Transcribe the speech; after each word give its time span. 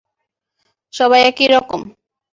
সবাই 0.93 1.21
একই 1.23 1.47
রকম। 1.47 1.81